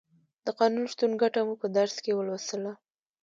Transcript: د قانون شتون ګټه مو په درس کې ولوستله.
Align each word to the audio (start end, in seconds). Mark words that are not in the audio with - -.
د 0.45 0.47
قانون 0.59 0.85
شتون 0.91 1.11
ګټه 1.21 1.39
مو 1.47 1.53
په 1.61 1.67
درس 1.77 1.95
کې 2.03 2.11
ولوستله. 2.17 2.71